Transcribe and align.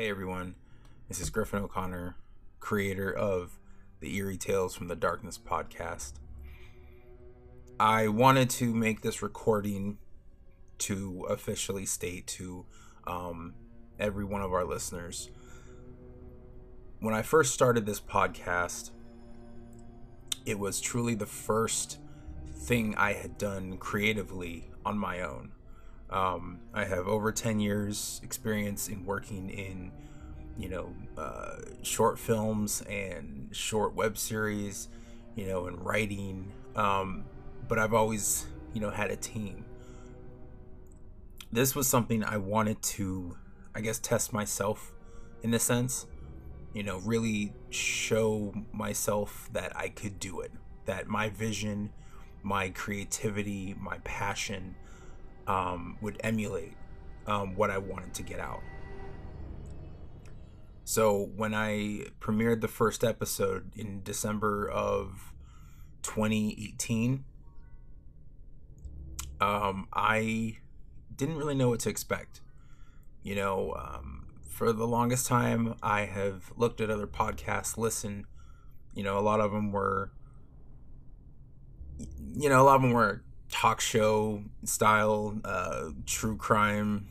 Hey 0.00 0.08
everyone, 0.08 0.54
this 1.08 1.20
is 1.20 1.28
Griffin 1.28 1.58
O'Connor, 1.58 2.16
creator 2.58 3.12
of 3.12 3.58
the 4.00 4.16
Eerie 4.16 4.38
Tales 4.38 4.74
from 4.74 4.88
the 4.88 4.96
Darkness 4.96 5.36
podcast. 5.36 6.14
I 7.78 8.08
wanted 8.08 8.48
to 8.48 8.74
make 8.74 9.02
this 9.02 9.20
recording 9.20 9.98
to 10.78 11.26
officially 11.28 11.84
state 11.84 12.26
to 12.28 12.64
um, 13.06 13.52
every 13.98 14.24
one 14.24 14.40
of 14.40 14.54
our 14.54 14.64
listeners 14.64 15.28
when 17.00 17.12
I 17.12 17.20
first 17.20 17.52
started 17.52 17.84
this 17.84 18.00
podcast, 18.00 18.92
it 20.46 20.58
was 20.58 20.80
truly 20.80 21.14
the 21.14 21.26
first 21.26 21.98
thing 22.60 22.94
I 22.94 23.12
had 23.12 23.36
done 23.36 23.76
creatively 23.76 24.70
on 24.82 24.96
my 24.96 25.20
own. 25.20 25.52
Um, 26.10 26.58
I 26.74 26.84
have 26.84 27.06
over 27.06 27.30
10 27.30 27.60
years 27.60 28.20
experience 28.24 28.88
in 28.88 29.04
working 29.04 29.48
in, 29.48 29.92
you 30.58 30.68
know, 30.68 30.94
uh, 31.16 31.56
short 31.82 32.18
films 32.18 32.82
and 32.88 33.48
short 33.52 33.94
web 33.94 34.18
series, 34.18 34.88
you 35.36 35.46
know, 35.46 35.66
and 35.66 35.84
writing. 35.84 36.52
Um, 36.74 37.24
but 37.68 37.78
I've 37.78 37.94
always, 37.94 38.46
you 38.74 38.80
know, 38.80 38.90
had 38.90 39.10
a 39.10 39.16
team. 39.16 39.64
This 41.52 41.74
was 41.76 41.86
something 41.86 42.24
I 42.24 42.36
wanted 42.38 42.82
to, 42.82 43.36
I 43.74 43.80
guess, 43.80 43.98
test 43.98 44.32
myself 44.32 44.92
in 45.42 45.54
a 45.54 45.58
sense. 45.58 46.06
You 46.74 46.82
know, 46.82 46.98
really 46.98 47.52
show 47.70 48.52
myself 48.72 49.48
that 49.52 49.76
I 49.76 49.88
could 49.88 50.18
do 50.18 50.40
it. 50.40 50.52
That 50.86 51.08
my 51.08 51.28
vision, 51.28 51.92
my 52.42 52.70
creativity, 52.70 53.74
my 53.78 53.98
passion, 53.98 54.76
um, 55.50 55.96
would 56.00 56.16
emulate 56.22 56.74
um, 57.26 57.56
what 57.56 57.70
I 57.70 57.78
wanted 57.78 58.14
to 58.14 58.22
get 58.22 58.38
out. 58.38 58.62
So 60.84 61.30
when 61.36 61.54
I 61.54 62.06
premiered 62.20 62.60
the 62.60 62.68
first 62.68 63.02
episode 63.02 63.72
in 63.76 64.02
December 64.04 64.68
of 64.68 65.32
2018, 66.02 67.24
um, 69.40 69.88
I 69.92 70.58
didn't 71.14 71.36
really 71.36 71.56
know 71.56 71.70
what 71.70 71.80
to 71.80 71.88
expect. 71.88 72.42
You 73.24 73.34
know, 73.34 73.74
um, 73.74 74.26
for 74.48 74.72
the 74.72 74.86
longest 74.86 75.26
time, 75.26 75.74
I 75.82 76.02
have 76.02 76.52
looked 76.56 76.80
at 76.80 76.90
other 76.90 77.08
podcasts, 77.08 77.76
listened. 77.76 78.24
You 78.94 79.02
know, 79.02 79.18
a 79.18 79.20
lot 79.20 79.40
of 79.40 79.50
them 79.50 79.72
were, 79.72 80.12
you 82.36 82.48
know, 82.48 82.62
a 82.62 82.64
lot 82.64 82.76
of 82.76 82.82
them 82.82 82.92
were 82.92 83.24
talk 83.50 83.80
show 83.80 84.44
style, 84.64 85.38
uh, 85.44 85.90
true 86.06 86.36
crime, 86.36 87.08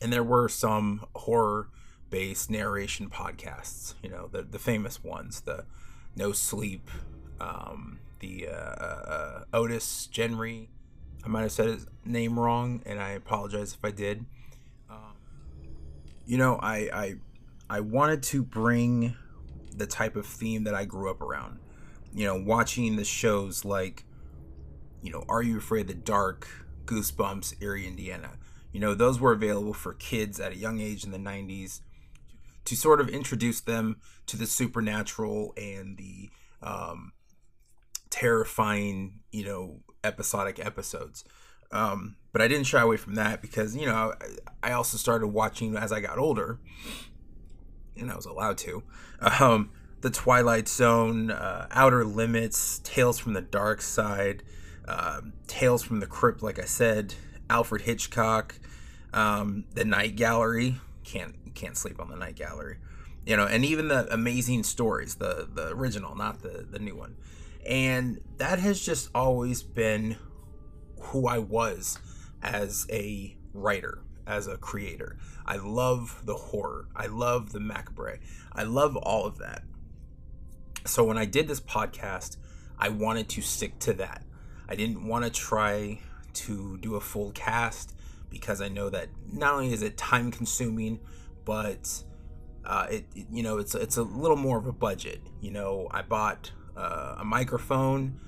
and 0.00 0.12
there 0.12 0.24
were 0.24 0.48
some 0.48 1.06
horror 1.14 1.68
based 2.10 2.50
narration 2.50 3.10
podcasts. 3.10 3.94
You 4.02 4.10
know, 4.10 4.28
the 4.30 4.42
the 4.42 4.58
famous 4.58 5.02
ones, 5.02 5.40
the 5.40 5.64
No 6.14 6.32
Sleep, 6.32 6.90
um, 7.40 7.98
the 8.20 8.48
uh, 8.48 8.52
uh, 8.52 9.44
Otis 9.52 10.08
Genry. 10.12 10.68
I 11.24 11.28
might 11.28 11.42
have 11.42 11.52
said 11.52 11.66
his 11.66 11.86
name 12.04 12.38
wrong, 12.38 12.82
and 12.86 13.00
I 13.00 13.10
apologize 13.10 13.74
if 13.74 13.84
I 13.84 13.90
did. 13.90 14.24
Um, 14.88 15.16
you 16.24 16.38
know, 16.38 16.56
I, 16.62 16.76
I 16.92 17.14
I 17.68 17.80
wanted 17.80 18.22
to 18.24 18.42
bring 18.42 19.16
the 19.74 19.86
type 19.86 20.16
of 20.16 20.26
theme 20.26 20.64
that 20.64 20.74
I 20.74 20.84
grew 20.84 21.10
up 21.10 21.20
around. 21.20 21.58
You 22.14 22.26
know, 22.26 22.40
watching 22.40 22.96
the 22.96 23.04
shows 23.04 23.64
like 23.64 24.04
you 25.06 25.12
know, 25.12 25.24
Are 25.28 25.40
You 25.40 25.58
Afraid 25.58 25.82
of 25.82 25.86
the 25.86 25.94
Dark, 25.94 26.48
Goosebumps, 26.84 27.62
Erie, 27.62 27.86
Indiana. 27.86 28.32
You 28.72 28.80
know, 28.80 28.92
those 28.92 29.20
were 29.20 29.32
available 29.32 29.72
for 29.72 29.94
kids 29.94 30.40
at 30.40 30.52
a 30.52 30.56
young 30.56 30.80
age 30.80 31.04
in 31.04 31.12
the 31.12 31.18
90s 31.18 31.80
to 32.64 32.76
sort 32.76 33.00
of 33.00 33.08
introduce 33.08 33.60
them 33.60 34.00
to 34.26 34.36
the 34.36 34.46
supernatural 34.46 35.54
and 35.56 35.96
the 35.96 36.28
um, 36.60 37.12
terrifying, 38.10 39.20
you 39.30 39.44
know, 39.44 39.80
episodic 40.02 40.58
episodes. 40.58 41.24
Um, 41.70 42.16
but 42.32 42.42
I 42.42 42.48
didn't 42.48 42.66
shy 42.66 42.80
away 42.80 42.96
from 42.96 43.14
that 43.14 43.40
because, 43.40 43.76
you 43.76 43.86
know, 43.86 44.12
I 44.60 44.72
also 44.72 44.98
started 44.98 45.28
watching 45.28 45.76
as 45.76 45.92
I 45.92 46.00
got 46.00 46.18
older, 46.18 46.58
and 47.96 48.10
I 48.10 48.16
was 48.16 48.26
allowed 48.26 48.58
to. 48.58 48.82
Um, 49.40 49.70
the 50.00 50.10
Twilight 50.10 50.68
Zone, 50.68 51.30
uh, 51.30 51.68
Outer 51.70 52.04
Limits, 52.04 52.80
Tales 52.80 53.20
from 53.20 53.34
the 53.34 53.40
Dark 53.40 53.80
Side, 53.80 54.42
um, 54.88 55.32
Tales 55.46 55.82
from 55.82 56.00
the 56.00 56.06
Crypt, 56.06 56.42
like 56.42 56.58
I 56.58 56.64
said, 56.64 57.14
Alfred 57.50 57.82
Hitchcock, 57.82 58.56
um, 59.12 59.64
the 59.74 59.84
Night 59.84 60.16
Gallery. 60.16 60.76
Can't 61.04 61.54
can't 61.54 61.76
sleep 61.76 62.00
on 62.00 62.10
the 62.10 62.16
Night 62.16 62.34
Gallery, 62.34 62.78
you 63.24 63.36
know, 63.36 63.46
and 63.46 63.64
even 63.64 63.88
the 63.88 64.12
Amazing 64.12 64.64
Stories, 64.64 65.16
the 65.16 65.48
the 65.52 65.68
original, 65.68 66.14
not 66.14 66.42
the 66.42 66.66
the 66.68 66.78
new 66.78 66.96
one. 66.96 67.16
And 67.66 68.20
that 68.38 68.58
has 68.60 68.84
just 68.84 69.10
always 69.14 69.62
been 69.62 70.16
who 71.00 71.26
I 71.26 71.38
was 71.38 71.98
as 72.42 72.86
a 72.90 73.36
writer, 73.52 74.02
as 74.26 74.46
a 74.46 74.56
creator. 74.56 75.16
I 75.44 75.56
love 75.56 76.22
the 76.24 76.34
horror. 76.34 76.88
I 76.94 77.06
love 77.06 77.52
the 77.52 77.60
macabre. 77.60 78.18
I 78.52 78.64
love 78.64 78.96
all 78.96 79.24
of 79.26 79.38
that. 79.38 79.62
So 80.84 81.04
when 81.04 81.18
I 81.18 81.24
did 81.24 81.48
this 81.48 81.60
podcast, 81.60 82.36
I 82.78 82.88
wanted 82.88 83.28
to 83.30 83.42
stick 83.42 83.78
to 83.80 83.92
that. 83.94 84.22
I 84.68 84.74
didn't 84.74 85.06
want 85.06 85.24
to 85.24 85.30
try 85.30 86.00
to 86.34 86.78
do 86.78 86.96
a 86.96 87.00
full 87.00 87.30
cast 87.32 87.94
because 88.30 88.60
I 88.60 88.68
know 88.68 88.90
that 88.90 89.08
not 89.32 89.54
only 89.54 89.72
is 89.72 89.82
it 89.82 89.96
time 89.96 90.30
consuming, 90.30 91.00
but 91.44 92.02
uh, 92.64 92.86
it, 92.90 93.06
it, 93.14 93.26
you 93.30 93.42
know 93.42 93.58
it's 93.58 93.74
it's 93.74 93.96
a 93.96 94.02
little 94.02 94.36
more 94.36 94.58
of 94.58 94.66
a 94.66 94.72
budget. 94.72 95.20
You 95.40 95.52
know, 95.52 95.88
I 95.90 96.02
bought 96.02 96.52
uh, 96.76 97.16
a 97.18 97.24
microphone 97.24 98.20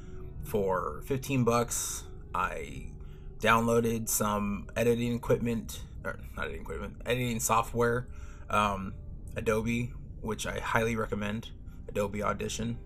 for 0.44 1.03
15 1.06 1.44
bucks. 1.44 2.04
I 2.34 2.93
downloaded 3.41 4.09
some 4.09 4.69
editing 4.76 5.15
equipment, 5.15 5.82
or 6.05 6.19
not 6.37 6.47
editing 6.47 6.62
equipment, 6.62 6.97
editing 7.05 7.41
software, 7.41 8.09
um, 8.49 8.94
Adobe, 9.37 9.93
which 10.20 10.47
I 10.47 10.60
highly 10.60 10.97
recommend, 10.97 11.50
Adobe 11.88 12.22
Audition. 12.22 12.78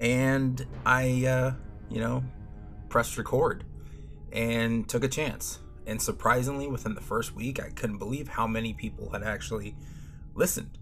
And 0.00 0.64
I 0.86 1.26
uh, 1.26 1.52
you 1.90 2.00
know, 2.00 2.22
pressed 2.88 3.16
record 3.18 3.64
and 4.32 4.88
took 4.88 5.04
a 5.04 5.08
chance. 5.08 5.60
And 5.86 6.00
surprisingly, 6.00 6.66
within 6.66 6.94
the 6.94 7.00
first 7.00 7.34
week, 7.34 7.62
I 7.62 7.70
couldn't 7.70 7.98
believe 7.98 8.28
how 8.28 8.46
many 8.46 8.74
people 8.74 9.10
had 9.10 9.22
actually 9.22 9.74
listened. 10.34 10.78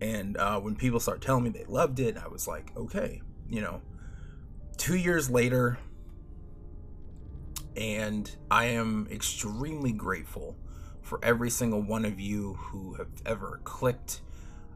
And 0.00 0.36
uh, 0.36 0.60
when 0.60 0.76
people 0.76 1.00
start 1.00 1.22
telling 1.22 1.44
me 1.44 1.50
they 1.50 1.64
loved 1.64 1.98
it, 1.98 2.16
I 2.16 2.28
was 2.28 2.46
like, 2.46 2.70
okay, 2.76 3.22
you 3.48 3.60
know, 3.60 3.80
two 4.76 4.96
years 4.96 5.30
later, 5.30 5.78
and 7.76 8.30
I 8.50 8.66
am 8.66 9.08
extremely 9.10 9.92
grateful 9.92 10.56
for 11.00 11.18
every 11.22 11.48
single 11.48 11.80
one 11.80 12.04
of 12.04 12.20
you 12.20 12.54
who 12.54 12.94
have 12.94 13.08
ever 13.24 13.60
clicked, 13.64 14.20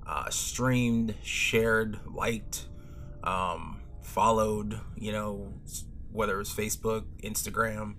uh, 0.07 0.31
streamed, 0.31 1.15
shared, 1.23 2.01
liked, 2.07 2.67
um, 3.23 3.82
followed, 4.03 4.81
you 4.97 5.13
know, 5.13 5.55
whether 6.11 6.41
it's 6.41 6.53
Facebook, 6.53 7.05
Instagram, 7.23 7.95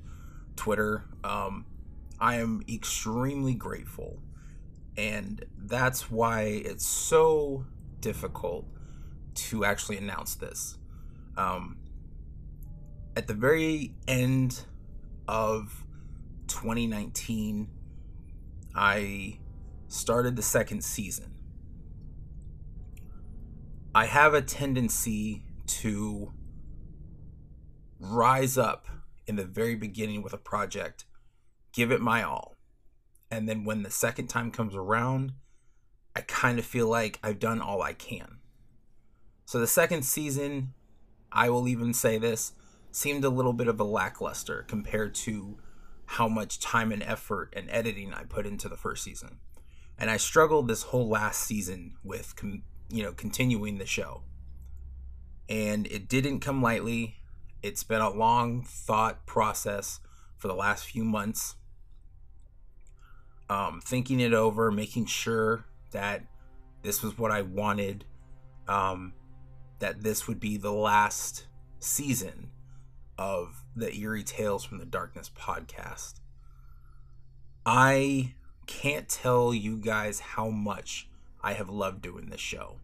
Twitter. 0.55 1.05
Um, 1.23 1.65
I 2.19 2.35
am 2.35 2.63
extremely 2.69 3.53
grateful. 3.53 4.19
And 4.95 5.43
that's 5.57 6.11
why 6.11 6.43
it's 6.43 6.85
so 6.85 7.65
difficult 7.99 8.67
to 9.35 9.65
actually 9.65 9.97
announce 9.97 10.35
this. 10.35 10.77
Um, 11.35 11.77
at 13.15 13.27
the 13.27 13.33
very 13.33 13.95
end 14.07 14.65
of 15.27 15.83
2019, 16.47 17.69
I 18.75 19.39
started 19.87 20.35
the 20.35 20.41
second 20.41 20.83
season. 20.83 21.31
I 23.95 24.05
have 24.05 24.33
a 24.33 24.41
tendency 24.41 25.43
to 25.65 26.33
rise 27.99 28.57
up 28.57 28.87
in 29.25 29.35
the 29.35 29.45
very 29.45 29.75
beginning 29.75 30.21
with 30.21 30.33
a 30.33 30.37
project, 30.37 31.05
give 31.71 31.91
it 31.91 32.01
my 32.01 32.23
all. 32.23 32.55
And 33.31 33.47
then 33.47 33.65
when 33.65 33.83
the 33.83 33.89
second 33.89 34.27
time 34.27 34.51
comes 34.51 34.75
around, 34.75 35.33
I 36.15 36.21
kind 36.21 36.59
of 36.59 36.65
feel 36.65 36.87
like 36.87 37.19
I've 37.23 37.39
done 37.39 37.61
all 37.61 37.81
I 37.81 37.93
can. 37.93 38.39
So 39.45 39.59
the 39.59 39.67
second 39.67 40.03
season, 40.03 40.73
I 41.31 41.49
will 41.49 41.67
even 41.67 41.93
say 41.93 42.17
this, 42.17 42.53
seemed 42.91 43.23
a 43.23 43.29
little 43.29 43.53
bit 43.53 43.67
of 43.67 43.79
a 43.79 43.83
lackluster 43.83 44.63
compared 44.67 45.15
to 45.15 45.57
how 46.05 46.27
much 46.27 46.59
time 46.59 46.91
and 46.91 47.01
effort 47.01 47.53
and 47.55 47.69
editing 47.71 48.13
I 48.13 48.23
put 48.23 48.45
into 48.45 48.69
the 48.69 48.77
first 48.77 49.03
season. 49.03 49.39
And 49.97 50.11
I 50.11 50.17
struggled 50.17 50.67
this 50.67 50.83
whole 50.83 51.09
last 51.09 51.41
season 51.41 51.95
with, 52.03 52.35
you 52.89 53.03
know, 53.03 53.13
continuing 53.13 53.77
the 53.77 53.85
show 53.85 54.23
and 55.49 55.87
it 55.87 56.07
didn't 56.07 56.39
come 56.39 56.61
lightly. 56.61 57.17
It's 57.61 57.83
been 57.83 58.01
a 58.01 58.09
long 58.09 58.63
thought 58.63 59.25
process 59.25 59.99
for 60.37 60.47
the 60.47 60.55
last 60.55 60.85
few 60.85 61.03
months. 61.03 61.55
um, 63.49 63.81
thinking 63.83 64.19
it 64.19 64.33
over, 64.33 64.71
making 64.71 65.05
sure 65.05 65.65
that 65.91 66.23
this 66.81 67.01
was 67.03 67.17
what 67.17 67.31
I 67.31 67.41
wanted, 67.41 68.05
um, 68.67 69.13
that 69.79 70.01
this 70.01 70.27
would 70.27 70.39
be 70.39 70.57
the 70.57 70.71
last 70.71 71.47
season 71.79 72.49
of 73.17 73.63
the 73.75 73.93
Eerie 73.93 74.23
Tales 74.23 74.63
from 74.63 74.79
the 74.79 74.85
Darkness 74.85 75.29
podcast. 75.37 76.15
I 77.65 78.33
can't 78.65 79.07
tell 79.07 79.53
you 79.53 79.77
guys 79.77 80.19
how 80.19 80.49
much 80.49 81.09
I 81.41 81.53
have 81.53 81.69
loved 81.69 82.01
doing 82.01 82.29
this 82.29 82.41
show. 82.41 82.77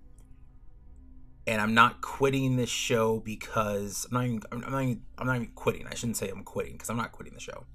And 1.49 1.59
I'm 1.59 1.73
not 1.73 2.01
quitting 2.01 2.57
this 2.57 2.69
show 2.69 3.21
because 3.21 4.05
I'm 4.11 4.13
not 4.13 4.25
even, 4.25 4.41
I'm 4.51 4.71
not 4.71 4.83
even, 4.83 5.01
I'm 5.17 5.25
not 5.25 5.35
even 5.37 5.47
quitting. 5.55 5.87
I 5.87 5.95
shouldn't 5.95 6.17
say 6.17 6.29
I'm 6.29 6.43
quitting 6.43 6.73
because 6.73 6.91
I'm 6.91 6.97
not 6.97 7.11
quitting 7.11 7.33
the 7.33 7.39
show. 7.39 7.65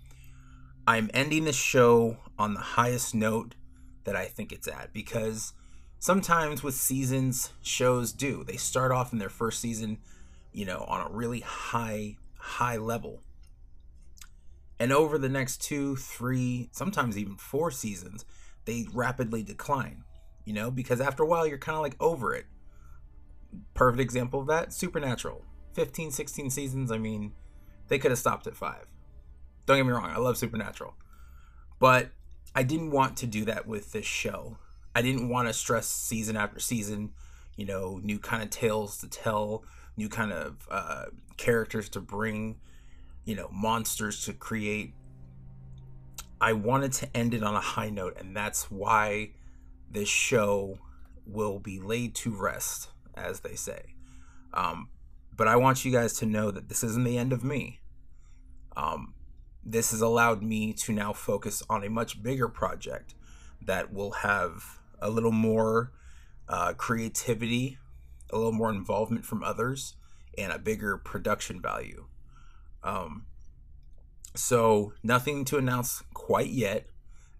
I'm 0.86 1.10
ending 1.12 1.44
the 1.44 1.52
show 1.52 2.18
on 2.38 2.54
the 2.54 2.60
highest 2.60 3.16
note 3.16 3.56
that 4.04 4.14
I 4.14 4.26
think 4.26 4.52
it's 4.52 4.68
at 4.68 4.92
because 4.92 5.54
sometimes 5.98 6.62
with 6.62 6.74
seasons, 6.74 7.50
shows 7.62 8.12
do. 8.12 8.44
They 8.44 8.58
start 8.58 8.92
off 8.92 9.12
in 9.12 9.18
their 9.18 9.28
first 9.28 9.58
season, 9.60 9.98
you 10.52 10.66
know, 10.66 10.84
on 10.86 11.04
a 11.04 11.12
really 11.12 11.40
high, 11.40 12.16
high 12.38 12.76
level. 12.76 13.22
And 14.78 14.92
over 14.92 15.18
the 15.18 15.28
next 15.28 15.62
two, 15.62 15.96
three, 15.96 16.68
sometimes 16.70 17.18
even 17.18 17.34
four 17.38 17.72
seasons, 17.72 18.24
they 18.66 18.86
rapidly 18.94 19.42
decline, 19.42 20.04
you 20.44 20.52
know, 20.52 20.70
because 20.70 21.00
after 21.00 21.24
a 21.24 21.26
while 21.26 21.44
you're 21.44 21.58
kind 21.58 21.74
of 21.74 21.82
like 21.82 21.96
over 21.98 22.32
it. 22.34 22.46
Perfect 23.74 24.00
example 24.00 24.40
of 24.40 24.46
that 24.48 24.72
Supernatural. 24.72 25.44
15, 25.74 26.10
16 26.10 26.50
seasons. 26.50 26.92
I 26.92 26.98
mean, 26.98 27.32
they 27.88 27.98
could 27.98 28.10
have 28.10 28.18
stopped 28.18 28.46
at 28.46 28.56
five. 28.56 28.86
Don't 29.66 29.78
get 29.78 29.86
me 29.86 29.92
wrong, 29.92 30.10
I 30.10 30.18
love 30.18 30.36
Supernatural. 30.36 30.94
But 31.78 32.10
I 32.54 32.62
didn't 32.62 32.90
want 32.90 33.16
to 33.18 33.26
do 33.26 33.44
that 33.46 33.66
with 33.66 33.92
this 33.92 34.06
show. 34.06 34.58
I 34.94 35.02
didn't 35.02 35.28
want 35.28 35.48
to 35.48 35.54
stress 35.54 35.88
season 35.88 36.36
after 36.36 36.60
season, 36.60 37.12
you 37.56 37.66
know, 37.66 38.00
new 38.02 38.18
kind 38.18 38.42
of 38.42 38.50
tales 38.50 38.98
to 38.98 39.08
tell, 39.08 39.64
new 39.96 40.08
kind 40.08 40.32
of 40.32 40.68
uh, 40.70 41.06
characters 41.36 41.88
to 41.90 42.00
bring, 42.00 42.56
you 43.24 43.34
know, 43.34 43.48
monsters 43.52 44.24
to 44.26 44.32
create. 44.32 44.94
I 46.40 46.52
wanted 46.52 46.92
to 46.92 47.16
end 47.16 47.34
it 47.34 47.42
on 47.42 47.54
a 47.54 47.60
high 47.60 47.90
note, 47.90 48.16
and 48.18 48.36
that's 48.36 48.70
why 48.70 49.30
this 49.90 50.08
show 50.08 50.78
will 51.26 51.58
be 51.58 51.80
laid 51.80 52.14
to 52.16 52.30
rest, 52.30 52.90
as 53.16 53.40
they 53.40 53.55
say. 53.55 53.94
Um, 54.52 54.88
but 55.37 55.49
I 55.49 55.56
want 55.56 55.84
you 55.84 55.93
guys 55.93 56.12
to 56.14 56.26
know 56.26 56.50
that 56.50 56.69
this 56.69 56.84
isn't 56.84 57.05
the 57.05 57.19
end 57.19 57.32
of 57.32 57.43
me. 57.43 57.81
Um, 58.76 59.14
this 59.64 59.90
has 59.90 60.00
allowed 60.00 60.43
me 60.43 60.72
to 60.75 60.93
now 60.93 61.12
focus 61.12 61.62
on 61.69 61.82
a 61.82 61.90
much 61.90 62.22
bigger 62.22 62.49
project 62.49 63.14
that 63.62 63.93
will 63.93 64.12
have 64.12 64.78
a 65.00 65.11
little 65.11 65.32
more 65.32 65.93
uh, 66.49 66.75
creativity, 66.75 67.78
a 68.31 68.37
little 68.37 68.52
more 68.52 68.70
involvement 68.70 69.25
from 69.25 69.43
others, 69.43 69.96
and 70.37 70.52
a 70.52 70.58
bigger 70.58 70.99
production 70.99 71.60
value. 71.60 72.06
Um, 72.82 73.26
so 74.34 74.93
nothing 75.02 75.44
to 75.46 75.56
announce 75.56 76.02
quite 76.12 76.50
yet, 76.50 76.87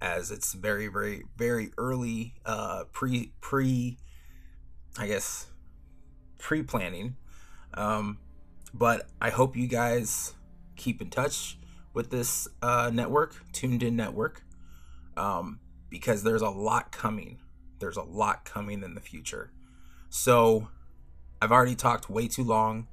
as 0.00 0.31
it's 0.31 0.55
very, 0.55 0.88
very, 0.88 1.25
very 1.37 1.70
early 1.77 2.35
uh, 2.47 2.85
pre 2.93 3.32
pre, 3.41 3.99
I 4.99 5.06
guess 5.06 5.47
pre 6.38 6.62
planning. 6.62 7.16
Um, 7.75 8.19
but 8.72 9.08
I 9.20 9.31
hope 9.31 9.56
you 9.56 9.66
guys 9.66 10.34
keep 10.76 11.00
in 11.00 11.10
touch 11.10 11.58
with 11.92 12.10
this 12.10 12.48
uh, 12.60 12.90
network, 12.92 13.36
Tuned 13.52 13.82
In 13.82 13.96
Network, 13.96 14.42
um, 15.16 15.60
because 15.88 16.25
there's 16.25 16.42
a 16.42 16.50
lot 16.50 16.90
coming. 16.92 17.38
There's 17.78 17.96
a 17.96 18.02
lot 18.02 18.44
coming 18.44 18.82
in 18.82 18.94
the 18.94 19.00
future. 19.00 19.52
So 20.08 20.69
I've 21.40 21.52
already 21.52 21.75
talked 21.75 22.10
way 22.10 22.28
too 22.28 22.44
long, 22.44 22.88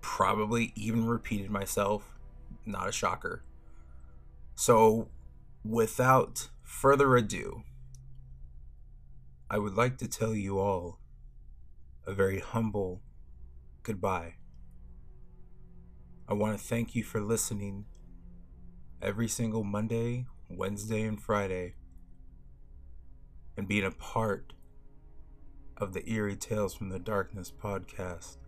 probably 0.00 0.72
even 0.74 1.06
repeated 1.06 1.50
myself. 1.50 2.16
Not 2.64 2.88
a 2.88 2.92
shocker. 2.92 3.42
So 4.56 5.08
without 5.64 6.48
further 6.62 7.16
ado, 7.16 7.62
I 9.48 9.58
would 9.58 9.74
like 9.74 9.98
to 9.98 10.08
tell 10.08 10.34
you 10.34 10.58
all 10.58 10.98
a 12.06 12.14
very 12.14 12.38
humble 12.38 13.02
goodbye. 13.82 14.34
I 16.28 16.34
want 16.34 16.58
to 16.58 16.64
thank 16.64 16.94
you 16.94 17.02
for 17.02 17.20
listening 17.20 17.86
every 19.02 19.28
single 19.28 19.64
Monday, 19.64 20.26
Wednesday, 20.48 21.02
and 21.02 21.20
Friday, 21.20 21.74
and 23.56 23.66
being 23.66 23.84
a 23.84 23.90
part 23.90 24.52
of 25.76 25.92
the 25.92 26.08
Eerie 26.08 26.36
Tales 26.36 26.74
from 26.74 26.88
the 26.88 26.98
Darkness 26.98 27.52
podcast. 27.52 28.38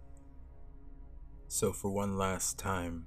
So, 1.49 1.73
for 1.73 1.91
one 1.91 2.17
last 2.17 2.59
time, 2.59 3.07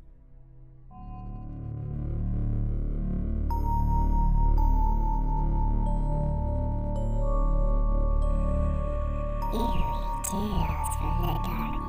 tears 10.31 10.95
for 10.95 11.13
the 11.19 11.39
dark 11.43 11.80